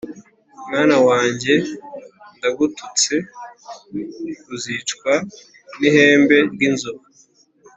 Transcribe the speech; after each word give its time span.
Mwana 0.67 0.97
wanjye 1.07 1.53
ndagututse 2.37 3.13
uzicwa 4.53 5.13
n' 5.79 5.85
ihembe 5.89 6.37
ry' 6.53 6.65
inzovu 6.69 7.05